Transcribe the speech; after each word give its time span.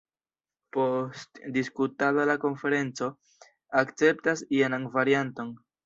Post 0.77 1.41
diskutado 1.59 2.25
la 2.31 2.37
konferenco 2.47 3.13
akceptas 3.85 4.47
jenan 4.59 4.93
varianton. 5.01 5.59